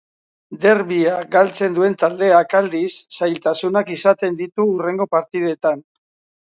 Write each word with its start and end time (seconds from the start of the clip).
Derbia 0.61 1.11
galtzen 1.35 1.75
duen 1.75 1.97
taldeak, 2.05 2.57
aldiz, 2.61 2.89
zailtasunak 3.19 3.95
izaten 3.99 4.43
ditu 4.43 4.69
hurrengo 4.75 5.11
partidetan. 5.17 5.89